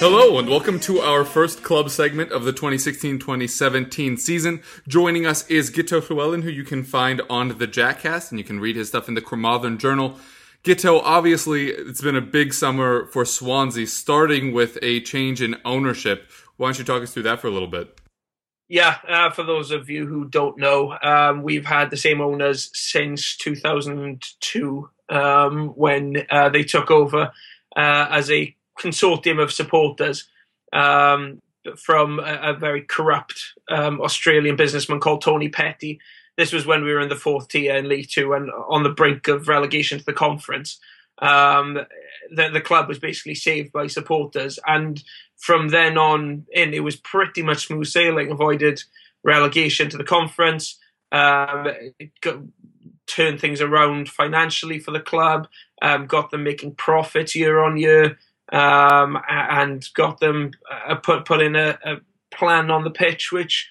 [0.00, 4.62] Hello, and welcome to our first club segment of the 2016 2017 season.
[4.88, 8.60] Joining us is Gito Llewellyn, who you can find on the Jackcast, and you can
[8.60, 10.18] read his stuff in the Carmarthen Journal.
[10.62, 16.30] Gito, obviously, it's been a big summer for Swansea, starting with a change in ownership.
[16.56, 18.00] Why don't you talk us through that for a little bit?
[18.68, 22.70] Yeah, uh, for those of you who don't know, um, we've had the same owners
[22.72, 27.32] since 2002 um, when uh, they took over
[27.76, 30.28] uh, as a consortium of supporters
[30.72, 31.40] um,
[31.76, 36.00] from a, a very corrupt um, Australian businessman called Tony Petty.
[36.36, 38.90] This was when we were in the fourth tier in League Two and on the
[38.90, 40.78] brink of relegation to the conference.
[41.20, 41.78] Um,
[42.30, 45.02] the, the club was basically saved by supporters, and
[45.36, 48.30] from then on in, it was pretty much smooth sailing.
[48.30, 48.84] Avoided
[49.24, 50.78] relegation to the conference,
[51.10, 51.66] um,
[52.20, 52.36] got,
[53.08, 55.48] turned things around financially for the club,
[55.82, 58.18] um, got them making profits year on year,
[58.52, 61.96] um, and got them uh, put put in a, a
[62.30, 63.68] plan on the pitch which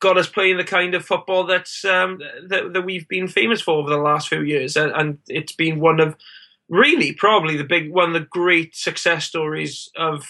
[0.00, 2.18] got us playing the kind of football um,
[2.48, 5.78] that, that we've been famous for over the last few years, and, and it's been
[5.80, 6.16] one of
[6.68, 10.26] really probably the big one of the great success stories of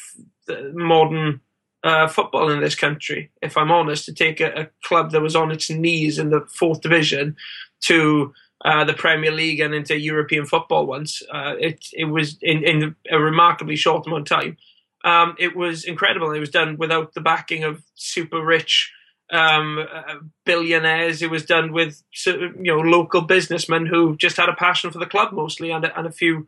[0.73, 1.41] modern
[1.85, 3.31] uh, football in this country.
[3.43, 6.47] If I'm honest, to take a, a club that was on its knees in the
[6.53, 7.37] fourth division
[7.83, 8.33] to
[8.65, 12.97] uh, the Premier League and into European football once, uh, it it was in, in
[13.11, 14.57] a remarkably short amount of time.
[15.05, 16.31] Um, it was incredible.
[16.33, 18.93] It was done without the backing of super rich
[19.31, 21.23] um, uh, billionaires.
[21.23, 25.07] It was done with you know local businessmen who just had a passion for the
[25.07, 26.47] club mostly, and, a- and a few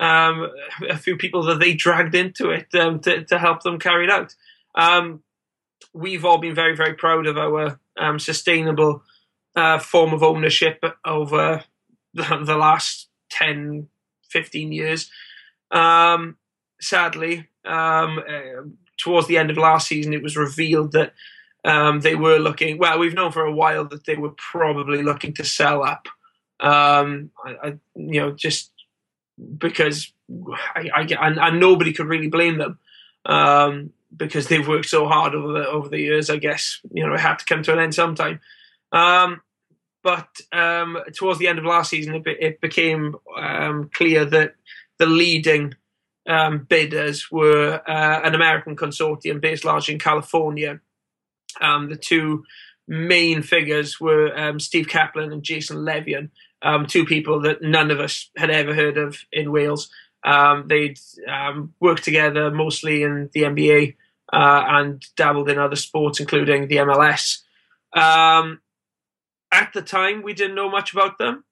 [0.00, 0.50] um,
[0.90, 4.10] a few people that they dragged into it um, to, to help them carry it
[4.10, 4.34] out.
[4.74, 5.22] Um,
[5.94, 9.02] we've all been very very proud of our um, sustainable
[9.56, 11.64] uh, form of ownership over
[12.14, 13.88] the, last 10,
[14.28, 15.10] 15 years.
[15.70, 16.36] Um,
[16.80, 18.62] sadly, um, uh,
[18.96, 21.14] towards the end of last season, it was revealed that
[21.64, 22.78] um, they were looking.
[22.78, 26.08] Well, we've known for a while that they were probably looking to sell up.
[26.60, 28.70] Um, I, I, you know, just
[29.58, 30.12] because
[30.74, 32.78] I, I and, and nobody could really blame them
[33.26, 36.30] um, because they've worked so hard over the over the years.
[36.30, 38.40] I guess you know it had to come to an end sometime.
[38.92, 39.40] Um,
[40.04, 44.54] but um, towards the end of last season, it, it became um, clear that
[44.98, 45.74] the leading
[46.28, 50.78] um, bidders were uh, an American consortium based largely in California.
[51.60, 52.44] Um, the two
[52.86, 56.28] main figures were um, Steve Kaplan and Jason Levien,
[56.60, 59.90] um, two people that none of us had ever heard of in Wales.
[60.22, 60.98] They'd
[61.80, 63.96] worked together mostly in the NBA
[64.32, 67.40] uh, and dabbled in other sports, including the MLS.
[67.94, 68.60] Um,
[69.54, 71.44] at the time, we didn't know much about them,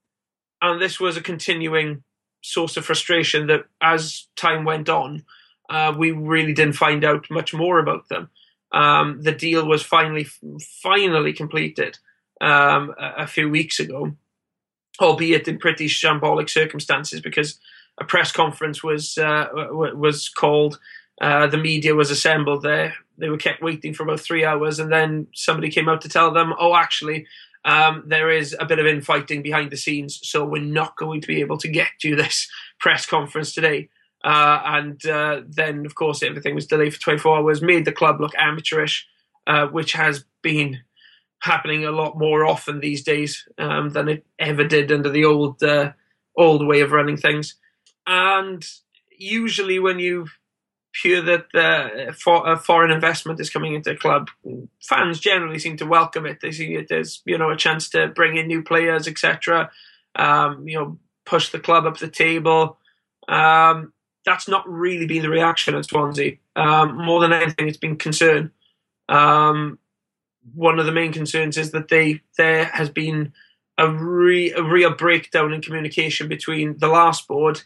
[0.61, 2.03] and this was a continuing
[2.43, 5.25] source of frustration that as time went on,
[5.71, 8.29] uh, we really didn't find out much more about them.
[8.73, 10.27] Um, the deal was finally
[10.83, 11.99] finally completed
[12.41, 14.17] um, a, a few weeks ago,
[15.01, 17.59] albeit in pretty shambolic circumstances because
[18.01, 20.79] a press conference was uh, was called.
[21.21, 22.95] Uh, the media was assembled there.
[23.19, 26.33] They were kept waiting for about three hours, and then somebody came out to tell
[26.33, 27.27] them, "Oh, actually,
[27.65, 31.27] um, there is a bit of infighting behind the scenes, so we're not going to
[31.27, 32.49] be able to get you this
[32.81, 33.89] press conference today."
[34.25, 38.21] Uh, and uh, then, of course, everything was delayed for 24 hours, made the club
[38.21, 39.07] look amateurish,
[39.49, 40.81] uh, which has been
[41.41, 45.63] happening a lot more often these days um, than it ever did under the old
[45.63, 45.93] uh,
[46.37, 47.57] old way of running things.
[48.07, 48.65] And
[49.11, 50.27] usually, when you
[51.01, 54.29] hear that uh, for, a foreign investment is coming into a club,
[54.81, 56.41] fans generally seem to welcome it.
[56.41, 59.71] They see it as you know a chance to bring in new players, etc.
[60.15, 62.79] Um, you know, push the club up the table.
[63.29, 63.93] Um,
[64.25, 66.37] that's not really been the reaction at Swansea.
[66.55, 68.53] Um, more than anything, it's been concern.
[69.09, 69.79] Um,
[70.55, 73.33] one of the main concerns is that they there has been
[73.79, 77.63] a, re, a real breakdown in communication between the last board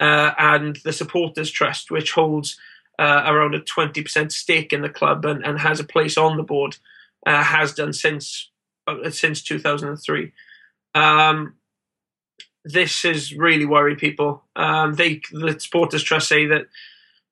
[0.00, 2.58] uh, and the supporters trust, which holds
[2.98, 6.42] uh, around a 20% stake in the club and, and has a place on the
[6.42, 6.76] board,
[7.26, 8.50] uh, has done since
[8.86, 10.32] uh, since 2003.
[10.94, 11.54] Um,
[12.64, 14.44] this has really worried people.
[14.56, 16.66] Um, they, the Supporters Trust say that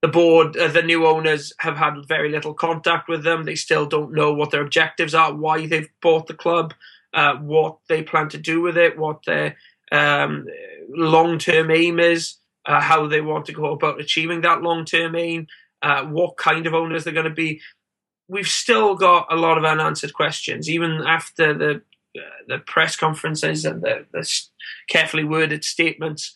[0.03, 3.45] the board, uh, the new owners have had very little contact with them.
[3.45, 6.75] They still don't know what their objectives are, why they've bought the club,
[7.15, 9.57] uh, what they plan to do with it, what their
[9.91, 10.47] um,
[10.89, 12.35] long term aim is,
[12.67, 15.47] uh, how they want to go about achieving that long term aim,
[15.83, 17.61] uh, what kind of owners they're going to be.
[18.29, 21.83] We've still got a lot of unanswered questions, even after the
[22.17, 24.29] uh, the press conferences and the, the
[24.89, 26.35] carefully worded statements.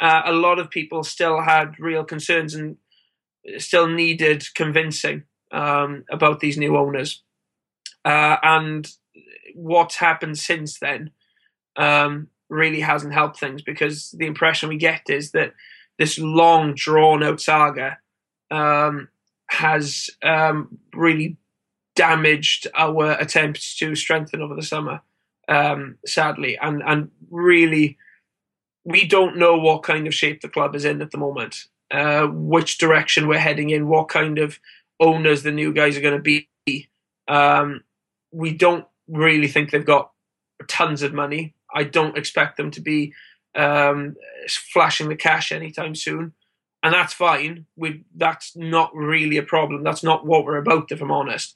[0.00, 2.76] Uh, a lot of people still had real concerns and
[3.58, 5.22] still needed convincing
[5.52, 7.22] um, about these new owners.
[8.04, 8.88] Uh, and
[9.54, 11.10] what's happened since then
[11.76, 15.54] um, really hasn't helped things because the impression we get is that
[15.98, 17.98] this long drawn out saga
[18.50, 19.08] um,
[19.48, 21.36] has um, really
[21.96, 25.00] damaged our attempts to strengthen over the summer,
[25.48, 27.98] um, sadly, and and really
[28.84, 32.26] we don't know what kind of shape the club is in at the moment, uh,
[32.26, 34.58] which direction we're heading in, what kind of
[35.00, 36.88] owners the new guys are going to be.
[37.28, 37.84] Um,
[38.32, 40.10] we don't really think they've got
[40.68, 41.54] tons of money.
[41.74, 43.12] I don't expect them to be
[43.54, 44.16] um,
[44.72, 46.32] flashing the cash anytime soon,
[46.82, 47.66] and that's fine.
[47.76, 49.82] We that's not really a problem.
[49.82, 51.54] That's not what we're about, if I'm honest.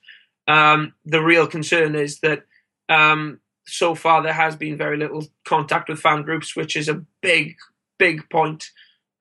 [0.48, 2.44] Um, the real concern is that
[2.88, 7.02] um, so far there has been very little contact with fan groups, which is a
[7.20, 7.56] big,
[7.98, 8.70] big point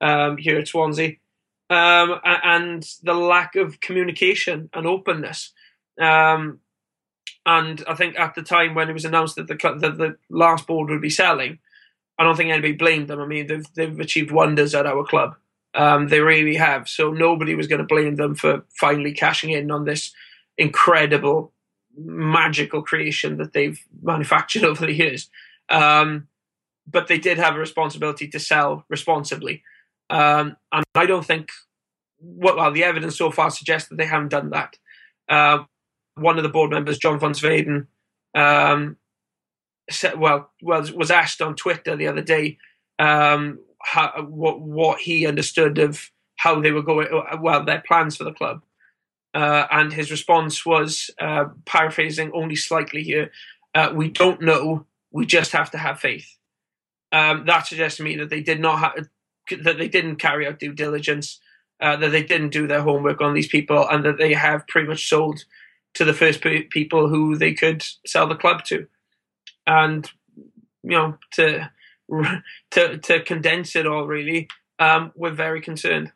[0.00, 1.16] um, here at Swansea,
[1.70, 5.52] um, and the lack of communication and openness.
[6.00, 6.60] Um,
[7.46, 10.66] and I think at the time when it was announced that the that the last
[10.66, 11.60] board would be selling,
[12.18, 13.20] I don't think anybody blamed them.
[13.20, 15.36] I mean, they've they've achieved wonders at our club.
[15.72, 16.88] Um, they really have.
[16.88, 20.12] So nobody was going to blame them for finally cashing in on this
[20.58, 21.52] incredible,
[21.96, 25.30] magical creation that they've manufactured over the years.
[25.68, 26.26] Um,
[26.88, 29.62] but they did have a responsibility to sell responsibly,
[30.10, 31.50] um, and I don't think.
[32.18, 34.78] Well, the evidence so far suggests that they haven't done that.
[35.28, 35.64] Uh,
[36.16, 37.86] one of the board members, John van Zweden,
[38.34, 38.96] um,
[39.90, 42.58] said, well, was was asked on Twitter the other day
[42.98, 47.08] um, how, what what he understood of how they were going,
[47.40, 48.62] well, their plans for the club,
[49.34, 53.30] uh, and his response was, uh, paraphrasing only slightly here,
[53.74, 54.86] uh, "We don't know.
[55.10, 56.36] We just have to have faith."
[57.12, 59.08] Um, that suggests to me that they did not have,
[59.62, 61.40] that they didn't carry out due diligence,
[61.80, 64.88] uh, that they didn't do their homework on these people, and that they have pretty
[64.88, 65.44] much sold
[65.96, 68.86] to the first people who they could sell the club to,
[69.66, 70.10] and
[70.82, 71.70] you know to
[72.70, 74.48] to to condense it all really,
[74.78, 76.12] um, we're very concerned.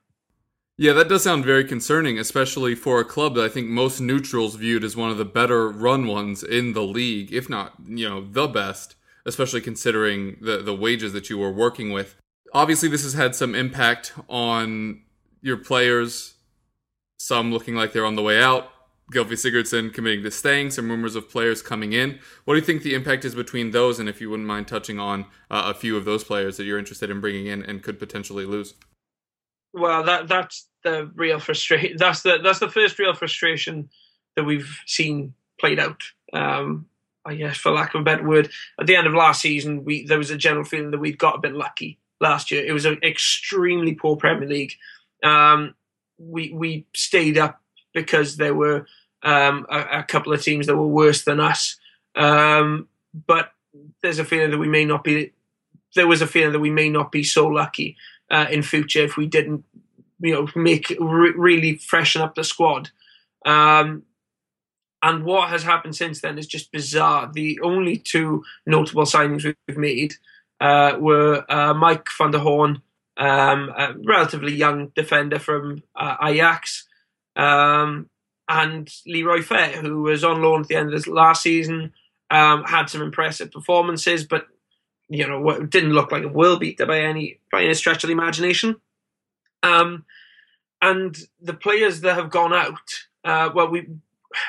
[0.77, 4.55] Yeah, that does sound very concerning, especially for a club that I think most neutrals
[4.55, 8.25] viewed as one of the better run ones in the league, if not, you know,
[8.25, 12.17] the best, especially considering the the wages that you were working with.
[12.53, 15.03] Obviously, this has had some impact on
[15.43, 16.35] your players,
[17.19, 18.70] some looking like they're on the way out,
[19.11, 22.21] Gylfi Sigurdsson committing to staying, some rumors of players coming in.
[22.45, 24.99] What do you think the impact is between those, and if you wouldn't mind touching
[24.99, 27.99] on uh, a few of those players that you're interested in bringing in and could
[27.99, 28.75] potentially lose?
[29.73, 31.97] Well, that that's the real frustration.
[31.97, 33.91] That's the that's the first real frustration
[34.37, 36.03] that we've seen played out.
[36.33, 36.87] Um,
[37.25, 38.51] I guess, for lack of a better word,
[38.81, 41.37] at the end of last season, we there was a general feeling that we'd got
[41.37, 42.65] a bit lucky last year.
[42.65, 44.75] It was an extremely poor Premier League.
[45.23, 45.75] Um,
[46.19, 47.61] we we stayed up
[47.93, 48.87] because there were
[49.23, 51.77] um, a, a, couple of teams that were worse than us.
[52.15, 52.89] Um,
[53.27, 53.53] but
[54.03, 55.33] there's a feeling that we may not be.
[55.95, 57.97] There was a feeling that we may not be so lucky
[58.31, 59.65] uh, in future if we didn't,
[60.21, 62.91] you know, make re- really freshen up the squad.
[63.45, 64.05] Um,
[65.03, 67.31] and what has happened since then is just bizarre.
[67.33, 70.15] The only two notable signings we've made
[70.61, 72.83] uh, were uh, Mike van der Hoorn,
[73.17, 76.87] um, a relatively young defender from uh, Ajax,
[77.35, 78.10] um,
[78.51, 81.93] and Leroy Fer, who was on loan at the end of last season,
[82.31, 84.49] um, had some impressive performances, but
[85.09, 88.13] you know didn't look like a world beater by any by any stretch of the
[88.13, 88.77] imagination.
[89.63, 90.05] Um,
[90.83, 93.87] and the players that have gone out, uh, well, we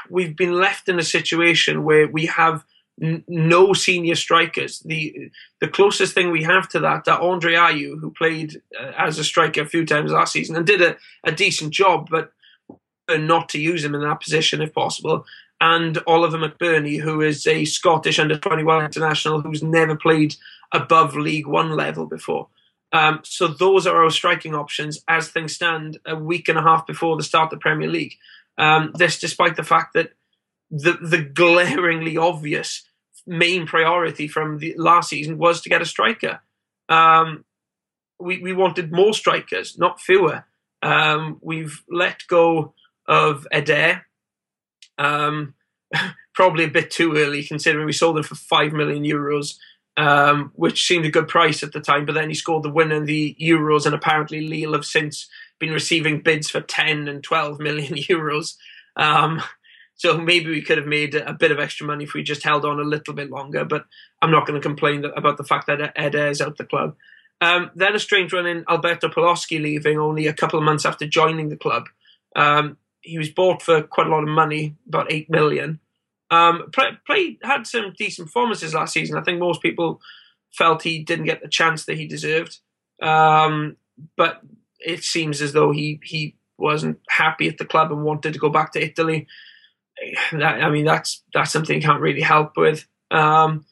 [0.10, 2.64] we've been left in a situation where we have
[3.00, 4.80] n- no senior strikers.
[4.80, 5.30] The
[5.60, 9.24] the closest thing we have to that, that Andre Ayew, who played uh, as a
[9.24, 12.34] striker a few times last season and did a, a decent job, but
[13.18, 15.26] not to use him in that position if possible.
[15.60, 20.36] And Oliver McBurnie, who is a Scottish under 21 international who's never played
[20.72, 22.48] above League One level before.
[22.94, 26.86] Um, so those are our striking options as things stand a week and a half
[26.86, 28.16] before the start of the Premier League.
[28.58, 30.12] Um, this, despite the fact that
[30.70, 32.84] the the glaringly obvious
[33.28, 36.42] main priority from the last season was to get a striker.
[36.90, 37.46] Um,
[38.20, 40.46] we we wanted more strikers, not fewer.
[40.82, 42.74] Um, we've let go
[43.08, 44.06] of Eder.
[44.98, 45.56] Um,
[46.34, 49.56] probably a bit too early, considering we sold him for five million euros
[49.98, 52.06] um, which seemed a good price at the time.
[52.06, 55.28] But then he scored the winner in the Euros, and apparently Lille have since
[55.60, 58.56] been receiving bids for 10 and 12 million euros.
[58.96, 59.42] Um,
[59.96, 62.66] so maybe we could have made a bit of extra money if we just held
[62.66, 63.64] on a little bit longer.
[63.66, 63.86] But
[64.22, 66.96] I'm not going to complain about the fact that Eder is out the club.
[67.40, 71.08] Um, then a strange one in Alberto Paloschi leaving only a couple of months after
[71.08, 71.90] joining the club.
[72.36, 75.80] Um, he was bought for quite a lot of money, about eight million.
[76.30, 79.18] Um, play, played had some decent performances last season.
[79.18, 80.02] I think most people
[80.54, 82.60] felt he didn't get the chance that he deserved,
[83.02, 83.76] um,
[84.16, 84.42] but
[84.80, 88.50] it seems as though he he wasn't happy at the club and wanted to go
[88.50, 89.28] back to Italy.
[90.32, 92.88] That, I mean, that's that's something you can't really help with.
[93.12, 93.66] Um,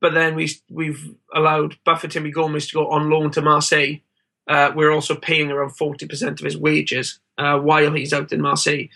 [0.00, 4.00] but then we we've allowed Bafétimbi Timmy Gomis to go on loan to Marseille.
[4.48, 8.40] Uh, we're also paying around forty percent of his wages uh, while he's out in
[8.40, 8.88] Marseille.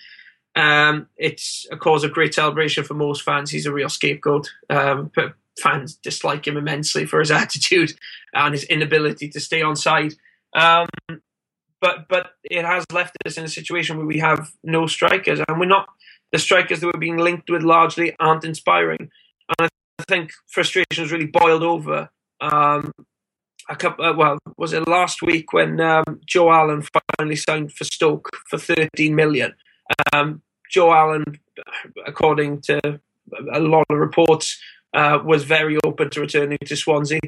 [0.56, 3.50] Um, it's a cause of great celebration for most fans.
[3.50, 4.50] He's a real scapegoat.
[4.68, 7.92] Um, but fans dislike him immensely for his attitude
[8.34, 10.14] and his inability to stay on side.
[10.54, 10.88] Um,
[11.80, 15.58] but but it has left us in a situation where we have no strikers, and
[15.58, 15.88] we're not
[16.32, 19.10] the strikers that we're being linked with largely aren't inspiring.
[19.58, 22.10] And I think frustration has really boiled over.
[22.40, 22.92] Um,
[23.70, 26.82] a couple, uh, well, was it last week when um, Joe Allen
[27.16, 29.54] finally signed for Stoke for 13 million?
[30.12, 31.24] Um, Joe Allen,
[32.04, 33.00] according to
[33.52, 34.60] a lot of reports,
[34.92, 37.20] uh, was very open to returning to Swansea.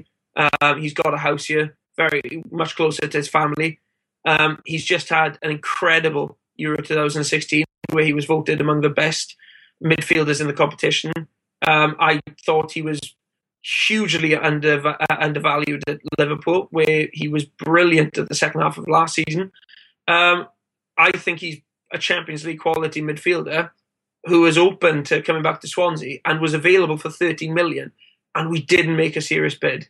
[0.60, 3.78] Um, he's got a house here, very much closer to his family.
[4.26, 9.36] Um, he's just had an incredible Euro 2016 where he was voted among the best
[9.82, 11.12] midfielders in the competition.
[11.66, 13.00] Um, I thought he was
[13.62, 18.88] hugely under, uh, undervalued at Liverpool, where he was brilliant at the second half of
[18.88, 19.52] last season.
[20.08, 20.48] Um,
[20.98, 21.60] I think he's
[21.92, 23.70] a Champions League quality midfielder
[24.26, 27.92] who was open to coming back to Swansea and was available for 13 million,
[28.34, 29.88] and we didn't make a serious bid.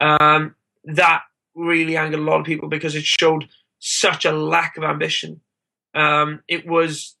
[0.00, 1.22] Um, that
[1.54, 3.48] really angered a lot of people because it showed
[3.78, 5.40] such a lack of ambition.
[5.94, 7.16] Um, it was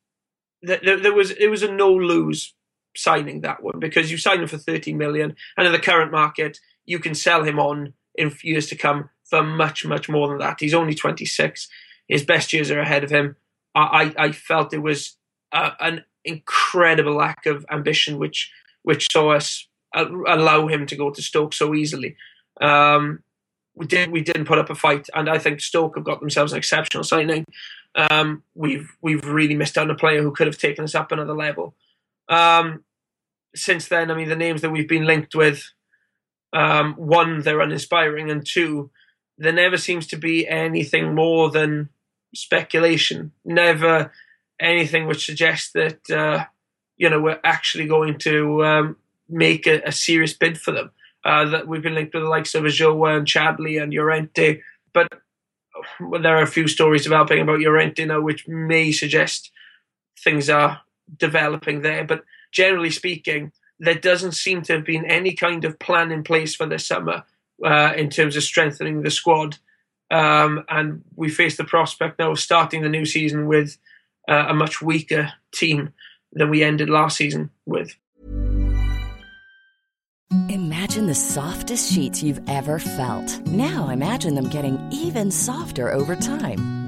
[0.62, 2.54] there, there was it was a no lose
[2.96, 6.58] signing that one because you sign him for 30 million, and in the current market
[6.84, 10.58] you can sell him on in years to come for much much more than that.
[10.60, 11.68] He's only 26.
[12.08, 13.36] His best years are ahead of him.
[13.74, 15.16] I, I felt it was
[15.52, 18.50] uh, an incredible lack of ambition, which
[18.82, 22.16] which saw us uh, allow him to go to Stoke so easily.
[22.60, 23.22] Um,
[23.74, 26.52] we did we didn't put up a fight, and I think Stoke have got themselves
[26.52, 27.44] an exceptional signing.
[27.94, 31.12] Um, we've we've really missed out on a player who could have taken us up
[31.12, 31.74] another level.
[32.30, 32.84] Um,
[33.54, 35.72] since then, I mean, the names that we've been linked with,
[36.52, 38.90] um, one, they're uninspiring, and two,
[39.36, 41.88] there never seems to be anything more than
[42.34, 44.12] speculation, never
[44.60, 46.44] anything which suggests that uh,
[46.96, 48.96] you know we're actually going to um,
[49.28, 50.90] make a, a, serious bid for them.
[51.24, 54.62] Uh, that we've been linked with the likes of Ulloa and Chadli and Llorente,
[54.94, 55.08] but
[56.00, 59.50] well, there are a few stories developing about Llorente now, which may suggest
[60.18, 60.80] things are
[61.16, 62.04] developing there.
[62.04, 66.54] But generally speaking, there doesn't seem to have been any kind of plan in place
[66.54, 67.24] for this summer
[67.64, 69.58] uh, in terms of strengthening the squad.
[70.10, 73.78] Um, and we face the prospect now of starting the new season with
[74.28, 75.92] uh, a much weaker team
[76.32, 77.94] than we ended last season with.
[80.48, 83.40] Imagine the softest sheets you've ever felt.
[83.46, 86.79] Now imagine them getting even softer over time.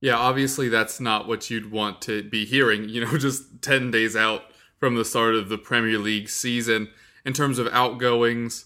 [0.00, 4.16] Yeah, obviously that's not what you'd want to be hearing, you know, just 10 days
[4.16, 4.42] out
[4.78, 6.88] from the start of the Premier League season.
[7.24, 8.64] In terms of outgoings,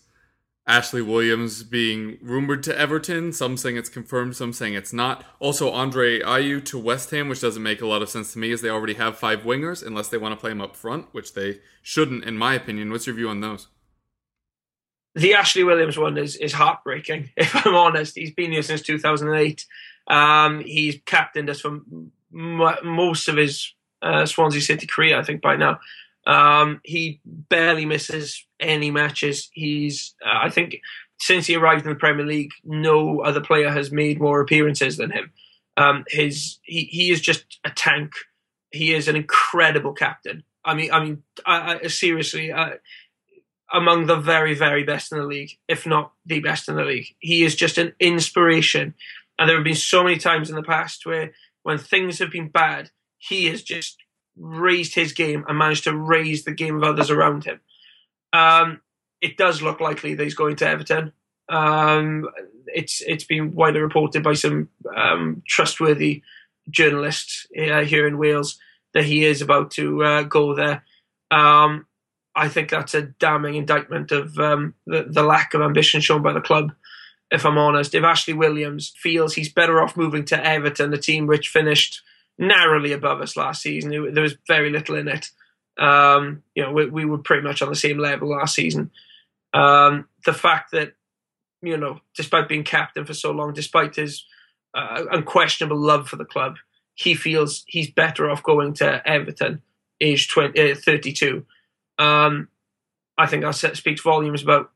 [0.67, 3.33] Ashley Williams being rumored to Everton.
[3.33, 5.25] Some saying it's confirmed, some saying it's not.
[5.39, 8.51] Also, Andre Ayew to West Ham, which doesn't make a lot of sense to me,
[8.51, 11.35] as they already have five wingers, unless they want to play him up front, which
[11.35, 12.91] they shouldn't, in my opinion.
[12.91, 13.69] What's your view on those?
[15.15, 17.31] The Ashley Williams one is is heartbreaking.
[17.37, 19.65] If I'm honest, he's been here since 2008.
[20.07, 22.11] Um, he's captained us for m-
[22.83, 25.79] most of his uh, Swansea City career, I think, by now.
[26.27, 29.51] Um, he barely misses any matches.
[29.53, 30.77] He's, uh, I think,
[31.19, 35.11] since he arrived in the Premier League, no other player has made more appearances than
[35.11, 35.33] him.
[35.77, 38.13] Um, his he, he is just a tank.
[38.71, 40.45] He is an incredible captain.
[40.65, 42.71] I mean, I mean, I, I, seriously, uh,
[43.73, 47.15] among the very, very best in the league, if not the best in the league.
[47.19, 48.95] He is just an inspiration.
[49.39, 52.49] And there have been so many times in the past where, when things have been
[52.49, 53.97] bad, he has just
[54.37, 57.61] raised his game and managed to raise the game of others around him.
[58.33, 58.81] Um,
[59.21, 61.13] it does look likely that he's going to Everton.
[61.49, 62.29] Um,
[62.67, 66.23] it's it's been widely reported by some um, trustworthy
[66.71, 68.59] journalists uh, here in Wales
[68.93, 70.85] that he is about to uh, go there.
[71.31, 71.87] Um,
[72.37, 76.33] I think that's a damning indictment of um, the, the lack of ambition shown by
[76.33, 76.73] the club.
[77.31, 81.27] If I'm honest, if Ashley Williams feels he's better off moving to Everton, the team
[81.27, 82.03] which finished
[82.39, 83.91] narrowly above us last season.
[83.91, 85.31] There was very little in it.
[85.79, 88.91] Um, you know, we, we, were pretty much on the same level last season.
[89.53, 90.93] Um, the fact that,
[91.63, 94.25] you know, despite being captain for so long, despite his
[94.75, 96.57] uh, unquestionable love for the club,
[96.95, 99.63] he feels he's better off going to Everton,
[100.01, 101.45] age 20, uh, 32.
[101.99, 102.49] Um,
[103.17, 104.71] I think that speaks volumes about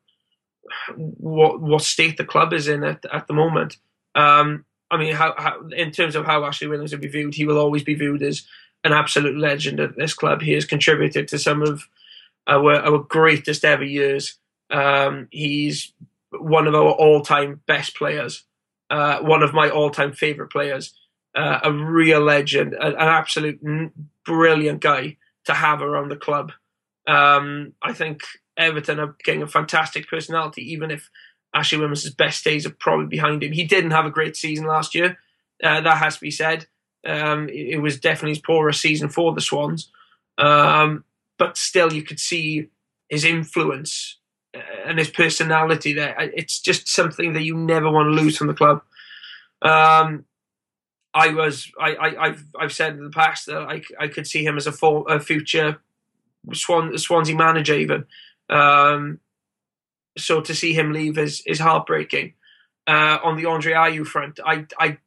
[0.97, 3.77] what what state the club is in at, at the moment.
[4.15, 7.45] Um, I mean, how, how, in terms of how Ashley Williams will be viewed, he
[7.45, 8.47] will always be viewed as
[8.85, 10.41] an absolute legend at this club.
[10.41, 11.85] He has contributed to some of
[12.47, 14.39] our, our greatest ever years.
[14.71, 15.93] Um, he's
[16.31, 18.45] one of our all-time best players,
[18.91, 20.95] uh, one of my all-time favorite players,
[21.35, 23.61] uh, a real legend, an, an, absolute
[24.25, 26.53] brilliant guy to have around the club.
[27.09, 28.21] Um, I think
[28.57, 31.09] Everton are getting a fantastic personality, even if
[31.55, 33.53] Ashley Williams' best days are probably behind him.
[33.53, 35.19] He didn't have a great season last year.
[35.63, 36.67] Uh, that has to be said.
[37.07, 39.91] Um, it, it, was definitely his poorest season for the Swans.
[40.37, 41.05] Um,
[41.39, 42.69] but still, you could see
[43.09, 44.19] his influence
[44.55, 46.15] uh, and his personality there.
[46.19, 48.83] It's just something that you never want to lose from the club.
[49.63, 50.27] Um,
[51.15, 54.45] I was, I, I, have I've said in the past that I, I could see
[54.45, 55.81] him as a, full, a future
[56.55, 58.07] Swan, Swansea manager even.
[58.49, 59.21] Um,
[60.17, 62.35] so to see him leave is is heartbreaking.
[62.87, 64.99] Uh, on the Andre Ayew front, I I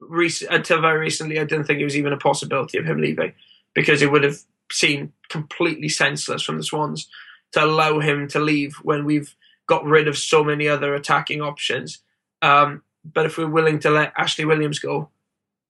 [0.00, 3.32] rec- until very recently I didn't think it was even a possibility of him leaving
[3.74, 4.38] because it would have
[4.70, 7.08] seemed completely senseless from the Swans
[7.52, 9.34] to allow him to leave when we've
[9.66, 11.98] got rid of so many other attacking options.
[12.42, 15.10] Um, but if we're willing to let Ashley Williams go,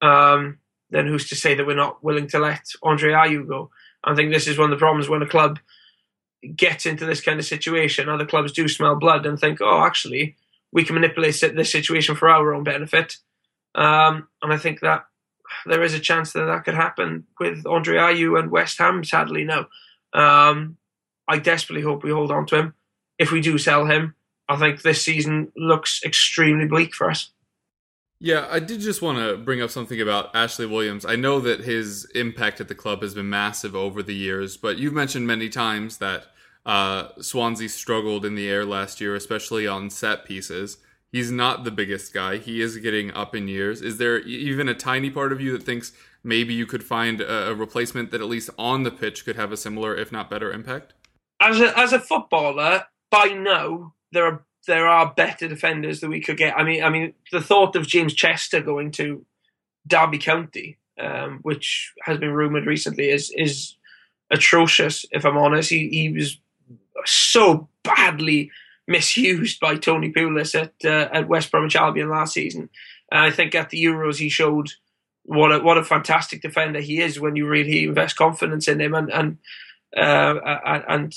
[0.03, 0.59] um,
[0.91, 3.71] then who's to say that we're not willing to let Andre Ayew go?
[4.05, 5.59] I think this is one of the problems when a club
[6.55, 10.37] gets into this kind of situation, other clubs do smell blood and think, oh, actually,
[10.73, 13.17] we can manipulate this situation for our own benefit.
[13.75, 15.07] Um, and I think that
[15.65, 19.45] there is a chance that that could happen with Andre Ayew and West Ham, sadly,
[19.45, 19.67] no.
[20.13, 20.77] Um,
[21.29, 22.75] I desperately hope we hold on to him.
[23.19, 24.15] If we do sell him,
[24.49, 27.31] I think this season looks extremely bleak for us.
[28.19, 31.05] Yeah, I did just want to bring up something about Ashley Williams.
[31.05, 34.79] I know that his impact at the club has been massive over the years, but
[34.79, 36.27] you've mentioned many times that
[36.65, 40.79] uh, Swansea struggled in the air last year, especially on set pieces.
[41.13, 42.39] He's not the biggest guy.
[42.39, 43.83] He is getting up in years.
[43.83, 45.93] Is there even a tiny part of you that thinks
[46.25, 49.57] maybe you could find a, replacement that at least on the pitch could have a
[49.57, 50.95] similar, if not better, impact?
[51.41, 56.21] As a, as a footballer, by now there are there are better defenders that we
[56.21, 56.57] could get.
[56.57, 59.25] I mean, I mean, the thought of James Chester going to
[59.87, 63.77] Derby County, um, which has been rumored recently, is is
[64.31, 65.07] atrocious.
[65.11, 66.39] If I'm honest, he he was
[67.05, 68.51] so badly
[68.87, 72.69] misused by Tony Pulis at uh, at West Bromwich Albion last season.
[73.11, 74.73] And I think at the Euros he showed
[75.23, 78.95] what a, what a fantastic defender he is when you really invest confidence in him
[78.95, 79.39] and and
[79.97, 81.15] uh, and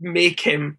[0.00, 0.78] make him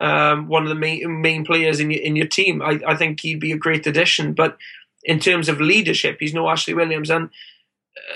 [0.00, 2.62] um, one of the main, main players in your, in your team.
[2.62, 4.34] I, I think he'd be a great addition.
[4.34, 4.56] But
[5.04, 7.10] in terms of leadership, he's no Ashley Williams.
[7.10, 7.30] And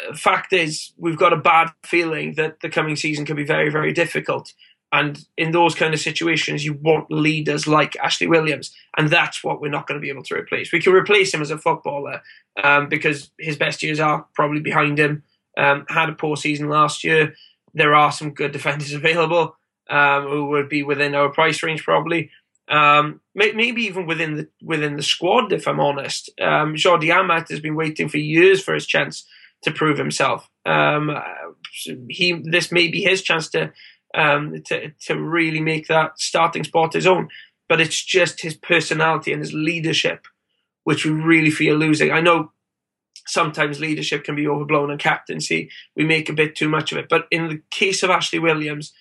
[0.08, 3.70] uh, fact is, we've got a bad feeling that the coming season could be very,
[3.70, 4.52] very difficult.
[4.92, 9.60] And in those kind of situations, you want leaders like Ashley Williams, and that's what
[9.60, 10.72] we're not going to be able to replace.
[10.72, 12.22] We can replace him as a footballer
[12.62, 15.22] um, because his best years are probably behind him.
[15.56, 17.34] Um, had a poor season last year.
[17.72, 19.54] There are some good defenders available
[19.90, 22.30] um, who would be within our price range probably.
[22.68, 26.30] Um, maybe even within the within the squad, if I'm honest.
[26.40, 29.26] Um, Jordi Amat has been waiting for years for his chance
[29.62, 30.48] to prove himself.
[30.64, 31.10] Um,
[32.08, 33.72] he this may be his chance to
[34.14, 37.28] um, to to really make that starting spot his own.
[37.68, 40.26] But it's just his personality and his leadership,
[40.84, 42.12] which we really feel losing.
[42.12, 42.52] I know
[43.26, 45.70] sometimes leadership can be overblown and captaincy.
[45.96, 47.08] We make a bit too much of it.
[47.08, 48.92] But in the case of Ashley Williams,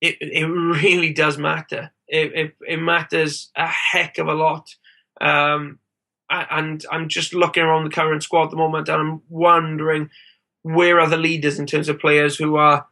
[0.00, 1.92] it, it really does matter.
[2.08, 4.74] It, it, it matters a heck of a lot.
[5.20, 5.78] Um,
[6.28, 10.10] and I'm just looking around the current squad at the moment and I'm wondering
[10.62, 12.86] where are the leaders in terms of players who are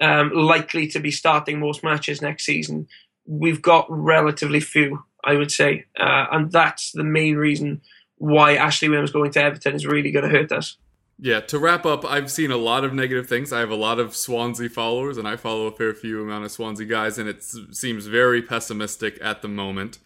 [0.00, 2.86] um, likely to be starting most matches next season.
[3.26, 5.86] We've got relatively few, I would say.
[5.98, 7.80] Uh, and that's the main reason
[8.18, 10.76] why Ashley Williams going to Everton is really going to hurt us.
[11.18, 13.52] Yeah, to wrap up, I've seen a lot of negative things.
[13.52, 16.50] I have a lot of Swansea followers, and I follow a fair few amount of
[16.50, 19.98] Swansea guys, and it seems very pessimistic at the moment.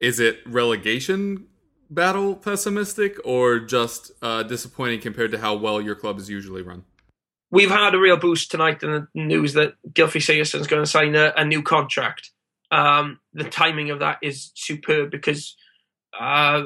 [0.00, 1.46] Is it relegation
[1.90, 6.84] battle pessimistic, or just uh, disappointing compared to how well your club is usually run?
[7.50, 11.14] We've had a real boost tonight in the news that Gylfi is going to sign
[11.14, 12.30] a, a new contract.
[12.70, 15.54] Um, the timing of that is superb because
[16.18, 16.62] uh,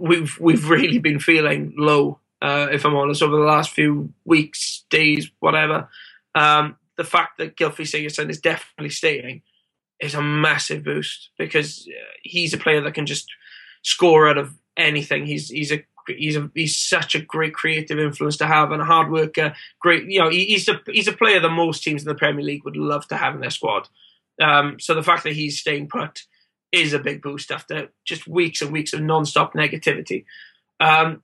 [0.00, 4.84] we've we've really been feeling low uh, if I'm honest, over the last few weeks,
[4.90, 5.88] days, whatever.
[6.34, 9.42] Um, the fact that Gylfi Sigurdsson is definitely staying
[10.00, 13.26] is a massive boost because uh, he's a player that can just
[13.82, 15.26] score out of anything.
[15.26, 18.86] He's he's a he's a he's such a great creative influence to have and a
[18.86, 19.54] hard worker.
[19.80, 22.64] Great, you know, he's a he's a player that most teams in the Premier League
[22.64, 23.88] would love to have in their squad.
[24.40, 26.22] Um, so the fact that he's staying put
[26.70, 30.24] is a big boost after just weeks and weeks of non-stop negativity.
[30.80, 31.22] Um,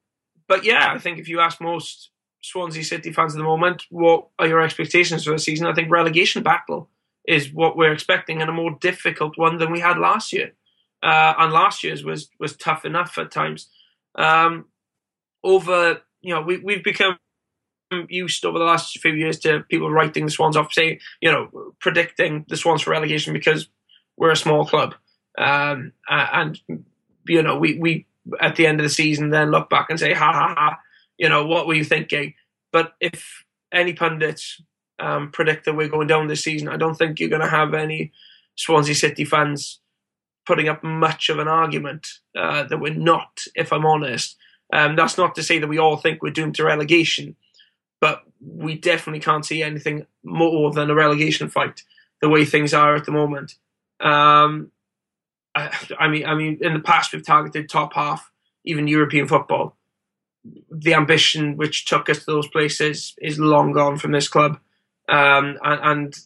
[0.48, 2.10] but yeah, I think if you ask most
[2.42, 5.66] Swansea City fans at the moment, what are your expectations for the season?
[5.66, 6.90] I think relegation battle
[7.26, 10.52] is what we're expecting, and a more difficult one than we had last year.
[11.02, 13.68] Uh, and last year's was was tough enough at times.
[14.14, 14.66] Um,
[15.42, 17.18] over, you know, we we've become
[18.08, 21.74] used over the last few years to people writing the Swans off, saying, you know,
[21.80, 23.68] predicting the Swans for relegation because
[24.16, 24.94] we're a small club,
[25.38, 26.60] um, and
[27.26, 28.06] you know, we we
[28.40, 30.78] at the end of the season then look back and say, ha ha ha,
[31.18, 32.34] you know, what were you thinking?
[32.72, 34.60] But if any pundits
[34.98, 37.74] um, predict that we're going down this season, I don't think you're going to have
[37.74, 38.12] any
[38.56, 39.80] Swansea City fans
[40.46, 42.06] putting up much of an argument
[42.36, 44.36] uh, that we're not, if I'm honest.
[44.72, 47.36] Um, that's not to say that we all think we're doomed to relegation,
[48.00, 51.82] but we definitely can't see anything more than a relegation fight
[52.20, 53.54] the way things are at the moment.
[54.00, 54.70] Um,
[55.54, 58.30] I, mean, I mean, in the past we've targeted top half,
[58.64, 59.76] even European football.
[60.70, 64.58] The ambition which took us to those places is long gone from this club,
[65.08, 66.18] um, and, and,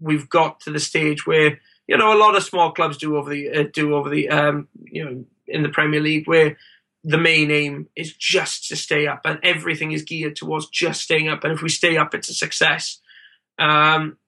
[0.00, 3.30] we've got to the stage where you know a lot of small clubs do over
[3.30, 6.56] the uh, do over the um, you know in the Premier League where
[7.04, 11.28] the main aim is just to stay up, and everything is geared towards just staying
[11.28, 11.42] up.
[11.42, 13.00] And if we stay up, it's a success.
[13.58, 14.18] Um,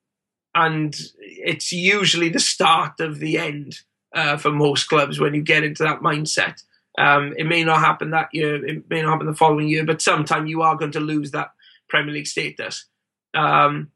[0.54, 3.80] and it's usually the start of the end
[4.16, 6.62] uh, for most clubs when you get into that mindset.
[6.98, 10.00] Um, it may not happen that year, it may not happen the following year, but
[10.00, 11.52] sometime you are going to lose that
[11.88, 12.86] Premier League status.
[13.34, 13.90] Um,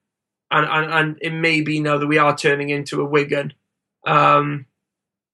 [0.50, 3.54] and, and, and, it may be now that we are turning into a Wigan,
[4.06, 4.66] um,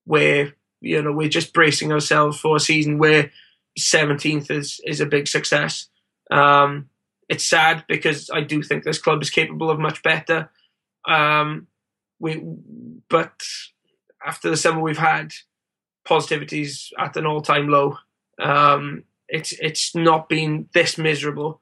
[0.05, 3.33] where you know we're just bracing ourselves for a season where
[3.79, 5.88] 17th is is a big success.
[6.31, 6.90] Um,
[7.29, 10.51] it's sad because I do think this club is capable of much better.
[11.09, 11.66] Um,
[12.20, 12.40] we,
[13.09, 13.42] but
[14.27, 15.33] after the summer we've had,
[16.05, 17.99] positivity's at an all-time low.
[18.41, 21.61] Um, it's it's not been this miserable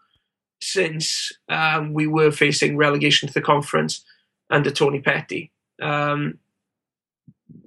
[0.61, 4.05] since um, we were facing relegation to the conference
[4.51, 5.53] under Tony Petty.
[5.81, 6.39] Um,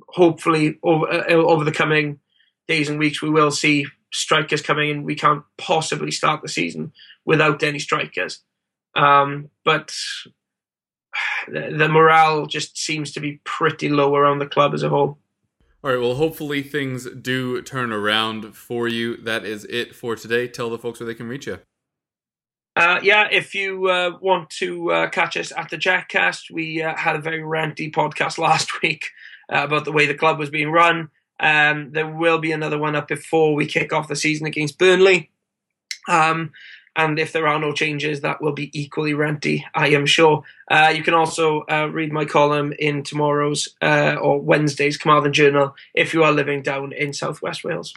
[0.10, 2.20] hopefully, over, uh, over the coming
[2.68, 5.04] days and weeks, we will see strikers coming in.
[5.04, 6.92] We can't possibly start the season
[7.26, 8.40] without any strikers.
[8.96, 9.94] Um, but
[11.48, 15.18] the, morale just seems to be pretty low around the club as a whole.
[15.84, 19.18] All right, well, hopefully things do turn around for you.
[19.18, 20.48] That is it for today.
[20.48, 21.60] Tell the folks where they can reach you.
[22.76, 26.96] Uh, yeah, if you uh, want to uh, catch us at the Jackcast, we uh,
[26.96, 29.10] had a very ranty podcast last week
[29.52, 31.10] uh, about the way the club was being run.
[31.40, 35.32] Um, there will be another one up before we kick off the season against Burnley.
[36.08, 36.52] Um,
[36.98, 40.44] And if there are no changes, that will be equally renty, I am sure.
[40.70, 45.76] Uh, you can also uh, read my column in tomorrow's uh, or Wednesday's Carmarthen Journal
[45.94, 47.94] if you are living down in southwest Wales.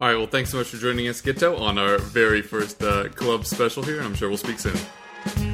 [0.00, 3.08] All right, well, thanks so much for joining us, Gito, on our very first uh,
[3.08, 4.00] club special here.
[4.00, 5.53] I'm sure we'll speak soon.